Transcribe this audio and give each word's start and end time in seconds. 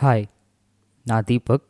Hi 0.00 0.24
நான் 1.04 1.24
தீபக். 1.26 1.62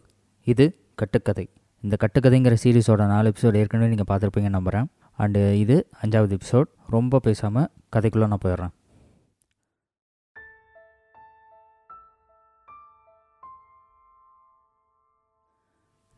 இது 0.44 0.64
கட்டுக்கதை. 0.94 1.50
இந்த 1.80 1.96
கட்டுக்கதைங்கிற 2.00 2.56
சீரீஸோட 2.62 3.06
நாலு 3.06 3.32
எபிசோடு 3.32 3.54
ஏற்கனவே 3.54 3.94
நீங்கள் 3.94 4.08
பார்த்துருப்பீங்கன்னு 4.08 4.48
நம்புகிறேன் 4.48 4.90
அண்டு 5.18 5.52
இது 5.52 5.88
அஞ்சாவது 6.02 6.38
எபிசோட் 6.38 6.64
ரொம்ப 6.88 7.18
பேசாமல் 7.18 7.70
கதைக்குள்ளே 7.96 8.26
நான் 8.26 8.38
போயிடுறேன். 8.44 8.72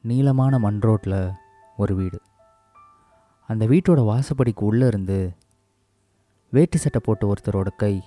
நீளமான 0.01 0.59
மண் 0.59 0.81
ரோட்டில் 0.81 1.31
ஒரு 1.77 1.95
வீடு. 1.95 2.21
அந்த 3.47 3.67
வீட்டோட 3.67 4.05
வாசப்படிக்கு 4.13 4.61
உள்ளே 4.61 4.87
இருந்து 4.87 5.37
வேட்டு 6.51 6.79
சட்டை 6.79 7.01
போட்டு 7.05 7.33
ஒருத்தரோட 7.35 7.69
கை 7.77 8.03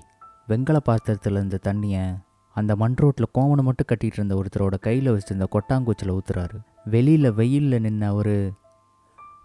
வெங்கல 0.48 0.78
பாத்திரத்தில் 0.78 1.34
இருந்த 1.34 1.60
தண்ணியை 1.64 2.30
அந்த 2.54 2.76
மண் 2.76 2.96
ரோட்டில் 2.96 3.30
கோவனை 3.34 3.62
மட்டும் 3.62 3.86
கட்டிகிட்டு 3.88 4.14
இருந்த 4.14 4.36
ஒருத்தரோட 4.36 4.80
கையில் 4.80 5.14
வச்சுருந்த 5.14 5.46
கொட்டாங்குச்சியில் 5.52 6.20
ஊற்றுறாரு 6.20 6.62
வெளியில் 6.86 7.34
வெயிலில் 7.34 7.84
நின்ன 7.84 8.04
அவர் 8.06 8.52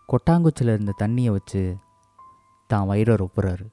கொட்டாங்குச்சியில் 0.09 0.73
இருந்த 0.73 0.95
தண்ணியை 0.99 1.31
வச்சு 1.31 1.77
தான் 2.67 2.89
வயிறை 2.89 3.25
ரொப்புறாரு. 3.25 3.67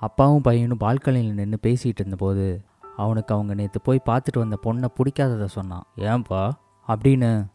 அப்பாவும் 0.00 0.40
பையனும் 0.40 0.80
பால்கனியில் 0.80 1.32
நின்று 1.32 1.58
பேசிகிட்டு 1.62 1.98
இருந்தபோது 1.98 2.64
அவனுக்கு 2.96 3.34
அவங்க 3.34 3.54
நேற்று 3.54 3.80
போய் 3.80 4.02
பார்த்துட்டு 4.06 4.38
வந்த 4.38 4.58
பொண்ணை 4.62 4.86
பிடிக்காததை 4.96 5.44
சொன்னான். 5.44 5.86
ஏன்பா? 5.96 6.50
அப்படின்னு 6.88 7.46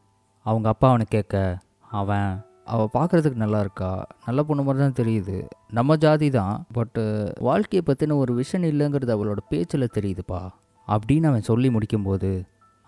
அவங்க 0.44 0.70
அப்பா 0.70 0.88
அவனை 0.88 1.06
கேட்க 1.10 1.58
அவன் 1.90 2.46
அவள் 2.66 2.94
பார்க்குறதுக்கு 2.94 3.36
நல்லா 3.36 3.60
இருக்கா? 3.60 4.06
நல்ல 4.26 4.44
பொண்ணு 4.44 4.64
மாதிரி 4.64 4.84
தான் 4.84 5.06
தெரியுது. 5.06 5.48
நம்ம 5.72 5.96
ஜாதி 5.96 6.30
தான் 6.30 6.66
பட்டு 6.72 7.34
வாழ்க்கையை 7.40 7.82
பற்றின 7.88 8.16
ஒரு 8.16 8.32
விஷன் 8.40 8.68
இல்லைங்கிறது 8.70 9.14
அவளோட 9.16 9.38
பேச்சில் 9.50 9.94
தெரியுதுப்பா. 9.94 10.42
அப்படின்னு 10.88 11.26
அவன் 11.26 11.42
சொல்லி 11.42 11.70
முடிக்கும்போது 11.70 12.32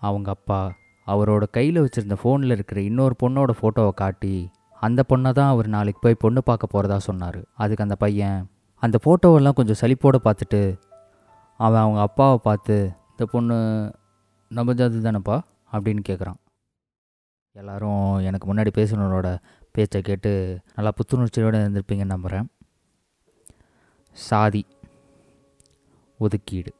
அவங்க 0.02 0.30
அப்பா 0.30 0.72
அவரோட 1.06 1.44
கையில் 1.50 1.80
வச்சுருந்த 1.80 2.16
ஃபோனில் 2.22 2.50
இருக்கிற 2.50 2.80
இன்னொரு 2.80 3.14
பொண்ணோட 3.22 3.50
ஃபோட்டோவை 3.60 3.92
காட்டி 3.94 4.50
அந்த 4.80 5.02
பொண்ணை 5.08 5.32
தான் 5.32 5.48
அவர் 5.48 5.68
நாளைக்கு 5.68 6.00
போய் 6.02 6.14
பொண்ணு 6.14 6.42
பார்க்க 6.42 6.66
போகிறதா 6.66 6.98
சொன்னார். 6.98 7.40
அதுக்கு 7.54 7.82
அந்த 7.82 7.96
பையன் 7.96 8.50
அந்த 8.82 8.98
ஃபோட்டோவெல்லாம் 9.04 9.52
கொஞ்சம் 9.52 9.80
சலிப்போடு 9.80 10.18
பார்த்துட்டு 10.24 10.78
அவன் 11.60 11.80
அவங்க 11.80 12.00
அப்பாவை 12.00 12.38
பார்த்து 12.42 12.90
இந்த 13.10 13.24
பொண்ணு 13.24 13.56
நம்ம 14.48 14.72
ஜாதி 14.72 14.98
தானேப்பா? 14.98 15.40
அப்படின்னு 15.72 16.02
கேட்குறான் 16.08 16.40
எல்லாரும் 17.52 18.18
எனக்கு 18.18 18.54
முன்னாடி 18.54 18.70
பேசுனவனோட 18.74 19.38
பேச்சை 19.76 20.02
கேட்டு 20.02 20.60
நல்லா 20.74 20.92
புத்துணர்ச்சியோடு 20.96 21.58
இருந்திருப்பீங்கன்னு 21.58 22.04
நம்புகிறேன். 22.04 22.50
சாதி 24.12 24.66
ஒதுக்கீடு. 26.18 26.74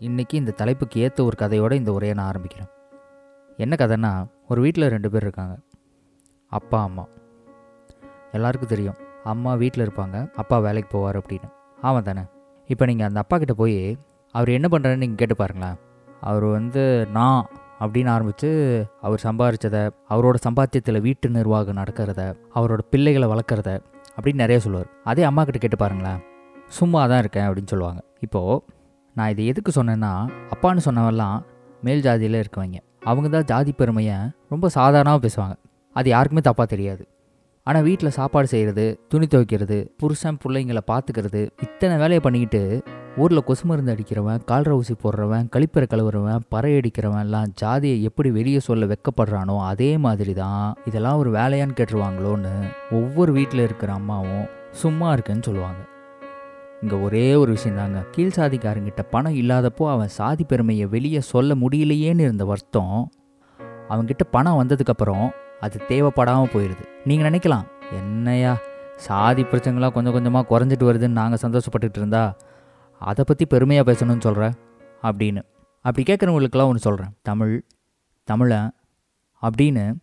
இன்றைக்கி 0.00 0.34
இந்த 0.34 0.50
தலைப்புக்கு 0.50 1.00
ஏற்ற 1.00 1.24
ஒரு 1.24 1.36
கதையோடு 1.38 1.72
இந்த 1.72 1.92
உரையை 1.92 2.16
நான் 2.16 2.32
ஆரம்பிக்கிறேன். 2.32 2.70
என்ன 3.56 3.76
கதைன்னா 3.78 4.28
ஒரு 4.48 4.60
வீட்டில் 4.60 4.88
ரெண்டு 4.88 5.10
பேர் 5.10 5.22
இருக்காங்க. 5.22 5.58
அப்பா 6.48 6.82
அம்மா. 6.82 7.06
எல்லாருக்கும் 8.32 8.68
தெரியும். 8.68 9.05
அம்மா 9.32 9.52
வீட்டில் 9.62 9.84
இருப்பாங்க. 9.86 10.16
அப்பா 10.42 10.56
வேலைக்கு 10.66 10.90
போவார் 10.94 11.18
அப்படின்னு. 11.20 11.48
ஆமாம் 11.86 12.06
தானே? 12.08 12.22
இப்போ 12.72 12.84
நீங்கள் 12.90 13.08
அந்த 13.08 13.18
அப்பா 13.22 13.36
கிட்டே 13.40 13.54
போய் 13.60 13.78
அவர் 14.34 14.50
என்ன 14.56 14.66
பண்ணுறாருன்னு 14.72 15.04
நீங்கள் 15.04 15.20
கேட்டு 15.22 15.36
பாருங்களேன். 15.40 15.76
அவர் 16.28 16.44
வந்து 16.56 16.82
நான் 17.16 17.40
அப்படின்னு 17.82 18.10
ஆரம்பித்து 18.14 18.48
அவர் 19.06 19.24
சம்பாரித்ததை 19.24 19.82
அவரோட 20.12 20.36
சம்பாத்தியத்தில் 20.46 21.04
வீட்டு 21.06 21.28
நிர்வாகம் 21.36 21.78
நடக்கிறத 21.80 22.20
அவரோட 22.58 22.82
பிள்ளைகளை 22.92 23.26
வளர்க்குறத 23.32 23.70
அப்படின்னு 24.16 24.42
நிறைய 24.44 24.60
சொல்லுவார். 24.66 24.90
அதே 25.10 25.22
அம்மா 25.30 25.42
கிட்ட 25.44 25.60
கேட்டு 25.64 25.78
பாருங்களேன். 25.82 26.20
சும்மா 26.78 27.00
தான் 27.12 27.22
இருக்கேன் 27.24 27.46
அப்படின்னு 27.48 27.72
சொல்லுவாங்க. 27.72 28.00
இப்போது 28.26 28.62
நான் 29.16 29.30
இதை 29.34 29.44
எதுக்கு 29.52 29.72
சொன்னேன்னா 29.80 30.12
அப்பான்னு 30.54 30.86
சொன்னவெல்லாம் 30.88 31.36
மேல் 31.86 32.04
ஜாதியில் 32.06 32.40
இருக்கவங்க. 32.42 32.78
அவங்க 33.10 33.28
தான் 33.34 33.48
ஜாதி 33.50 33.72
பெருமையை 33.80 34.16
ரொம்ப 34.52 34.68
சாதாரணமாக 34.78 35.20
பேசுவாங்க. 35.26 35.54
அது 35.96 36.08
யாருக்குமே 36.14 36.42
தப்பாக 36.48 36.68
தெரியாது. 36.74 37.02
ஆனால் 37.66 37.82
வீட்டில் 37.82 38.10
சாப்பாடு 38.10 38.46
செய்கிறது 38.46 38.98
துணி 39.08 39.26
துவைக்கிறது 39.26 39.84
புருஷன் 39.96 40.38
பிள்ளைங்களை 40.44 40.82
பார்த்துக்கிறது 40.90 41.40
இத்தனை 41.62 41.96
வேலையை 41.96 42.20
பண்ணிக்கிட்டு 42.20 42.82
ஊரில் 43.18 43.44
கொசு 43.44 43.64
மருந்து 43.66 43.92
அடிக்கிறவன் 43.94 44.40
கால்ற 44.50 44.70
ஊசி 44.70 44.94
போடுறவன் 44.94 45.46
கழிப்பறை 45.54 45.86
கழுவுறவன் 45.92 46.42
பறை 46.48 46.72
அடிக்கிறவன்லாம் 46.78 47.52
ஜாதியை 47.54 48.02
எப்படி 48.02 48.30
வெளியே 48.30 48.58
சொல்ல 48.58 48.86
வெக்கப்படுறானோ 48.86 49.56
அதே 49.66 49.96
மாதிரி 49.96 50.32
தான் 50.34 50.74
இதெல்லாம் 50.84 51.16
ஒரு 51.16 51.30
வேலையான்னு 51.30 51.76
கேட்டுருவாங்களோன்னு 51.78 52.52
ஒவ்வொரு 52.90 53.32
வீட்டில் 53.32 53.60
இருக்கிற 53.60 53.92
அம்மாவும் 53.92 54.46
சும்மா 54.72 55.12
இருக்குன்னு 55.12 55.42
சொல்லுவாங்க. 55.42 55.80
இங்கே 56.82 56.96
ஒரே 56.96 57.34
ஒரு 57.34 57.50
விஷயம் 57.50 57.76
தாங்க. 57.76 58.00
கீழ் 58.10 58.36
சாதிக்காரங்கிட்ட 58.36 59.02
பணம் 59.10 59.34
இல்லாதப்போ 59.34 59.90
அவன் 59.90 60.08
சாதி 60.08 60.44
பெருமையை 60.44 60.86
வெளியே 60.86 61.20
சொல்ல 61.20 61.54
முடியலையேன்னு 61.54 62.20
இருந்த 62.20 62.44
வருத்தம். 62.44 62.96
அவன்கிட்ட 63.88 64.22
பணம் 64.30 64.60
வந்ததுக்கப்புறம் 64.62 65.26
அது 65.60 65.80
தேவைப்படாமல் 65.88 66.50
போயிடுது 66.52 66.84
நீங்கள் 67.04 67.30
நினைக்கலாம் 67.30 67.64
என்னையா 67.92 68.56
சாதி 68.96 69.42
பிரச்சனைலாம் 69.42 69.92
கொஞ்சம் 69.92 70.12
கொஞ்சமாக 70.12 70.58
குறைஞ்சிட்டு 70.58 70.92
வருதுன்னு 70.92 71.08
நாங்கள் 71.08 71.38
சந்தோஷப்பட்டுட்டு 71.42 71.96
இருந்தா 71.96 72.36
அதை 72.98 73.24
பற்றி 73.26 73.46
பெருமையாக 73.46 73.92
பேசணும்னு 73.92 74.20
சொல்கிறேன் 74.20 74.52
அப்படின்னு. 75.02 75.42
அப்படி 75.80 76.12
கேட்குறவங்களுக்கெல்லாம் 76.12 76.66
ஒன்று 76.66 76.78
சொல்கிறேன் 76.78 77.10
தமிழ் 77.22 77.64
தமிழை 78.24 78.58
அப்படின்னு 79.42 79.96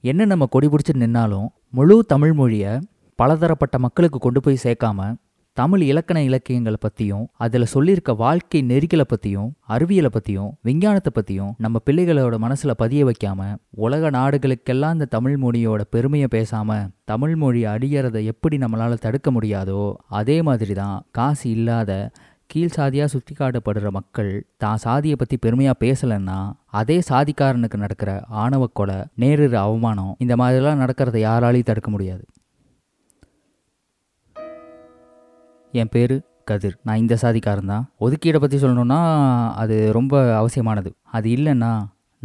என்ன 0.00 0.24
நம்ம 0.24 0.46
கொடி 0.46 0.68
பிடிச்சிட்டு 0.68 0.94
நின்னாலும் 0.94 1.48
முழு 1.70 2.04
தமிழ் 2.04 2.32
மொழியை 2.32 2.80
பலதரப்பட்ட 3.16 3.78
மக்களுக்கு 3.78 4.18
கொண்டு 4.18 4.40
போய் 4.40 4.58
சேர்க்காம 4.62 5.14
தமிழ் 5.60 5.82
இலக்கண 5.82 6.18
இலக்கியங்களை 6.22 6.78
பற்றியும் 6.80 7.24
அதில் 7.36 7.70
சொல்லியிருக்க 7.72 8.12
வாழ்க்கை 8.14 8.60
நெறிகளை 8.62 9.00
பற்றியும் 9.00 9.48
அறிவியலை 9.66 10.10
பற்றியும் 10.10 10.50
விஞ்ஞானத்தை 10.62 11.10
பற்றியும் 11.14 11.50
நம்ம 11.58 11.80
பிள்ளைகளோட 11.86 12.36
மனசில் 12.38 12.72
பதிய 12.74 13.04
வைக்காம 13.04 13.48
உலக 13.86 14.10
நாடுகளுக்கெல்லாம் 14.10 14.92
இந்த 14.92 15.04
தமிழ் 15.04 15.36
மொழியோட 15.42 15.84
பெருமையை 15.90 16.28
பேசாமல் 16.28 16.88
தமிழ் 17.04 17.36
மொழி 17.36 17.62
அடியறதை 17.66 18.24
எப்படி 18.24 18.58
நம்மளால் 18.58 19.02
தடுக்க 19.02 19.30
முடியாதோ 19.30 19.82
அதே 20.20 20.42
மாதிரி 20.42 20.74
தான் 20.74 20.98
காசு 21.10 21.50
இல்லாத 21.50 21.92
கீழ் 22.46 22.74
சாதியாக 22.76 23.08
சுற்றி 23.08 23.34
காட்டப்படுற 23.34 23.90
மக்கள் 23.90 24.30
தான் 24.56 24.76
சாதியை 24.76 25.16
பற்றி 25.16 25.36
பெருமையாக 25.36 25.80
பேசலைன்னா 25.84 26.38
அதே 26.80 26.96
சாதிக்காரனுக்கு 27.08 27.76
நடக்கிற 27.76 28.10
ஆணவ 28.42 28.66
கொலை 28.72 28.98
நேரிற 29.20 29.54
அவமானம் 29.66 30.16
இந்த 30.18 30.36
மாதிரிலாம் 30.36 30.82
நடக்கிறத 30.82 31.18
யாராலையும் 31.28 31.70
தடுக்க 31.70 31.90
முடியாது. 31.90 32.24
என் 35.80 35.92
பேர் 35.94 36.14
கதிர். 36.50 36.76
நான் 36.86 37.00
இந்த 37.02 37.14
சாதிக்காரன் 37.22 37.72
தான். 37.72 37.84
ஒதுக்கீடை 38.04 38.38
பற்றி 38.42 38.58
சொல்லணுன்னா 38.62 39.00
அது 39.62 39.76
ரொம்ப 39.98 40.14
அவசியமானது. 40.40 40.90
அது 41.16 41.28
இல்லைன்னா 41.36 41.72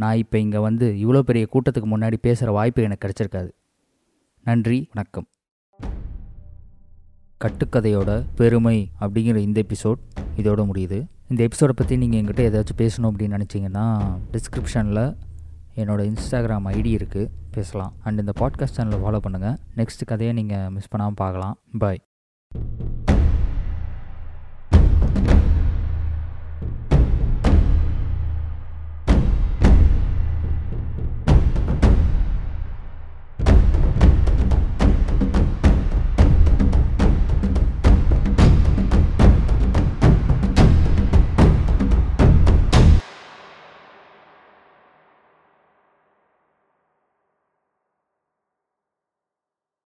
நான் 0.02 0.20
இப்போ 0.22 0.38
இங்கே 0.46 0.62
வந்து 0.68 0.86
இவ்வளோ 1.04 1.20
பெரிய 1.30 1.46
கூட்டத்துக்கு 1.54 1.90
முன்னாடி 1.92 2.18
பேசுகிற 2.28 2.52
வாய்ப்பு 2.58 2.86
எனக்கு 2.88 3.04
கிடச்சிருக்காது. 3.06 3.50
நன்றி 4.46 4.80
வணக்கம். 4.94 5.28
கட்டுக்கதையோட 7.44 8.12
பெருமை 8.40 8.78
அப்படிங்கிற 9.04 9.38
இந்த 9.48 9.60
எபிசோட் 9.66 10.02
இதோட 10.42 10.62
முடியுது. 10.70 11.00
இந்த 11.32 11.42
எபிசோடை 11.48 11.74
பற்றி 11.80 11.96
நீங்கள் 12.02 12.20
எங்கிட்ட 12.22 12.42
ஏதாச்சும் 12.50 12.82
பேசணும் 12.84 13.10
அப்படின்னு 13.12 13.38
நினச்சிங்கன்னா 13.38 13.86
டிஸ்கிரிப்ஷனில் 14.34 15.04
என்னோடய 15.82 16.10
இன்ஸ்டாகிராம் 16.12 16.68
ஐடி 16.76 16.92
இருக்குது 17.00 17.32
பேசலாம். 17.56 17.94
அண்ட் 18.06 18.22
இந்த 18.24 18.36
பாட்காஸ்ட் 18.42 18.78
சேனலை 18.80 19.00
ஃபாலோ 19.04 19.22
பண்ணுங்கள் 19.28 19.58
நெக்ஸ்ட் 19.82 20.10
கதையை 20.12 20.34
நீங்கள் 20.42 20.72
மிஸ் 20.78 20.92
பண்ணாமல் 20.94 21.22
பார்க்கலாம். 21.24 21.58
பாய் 21.84 22.02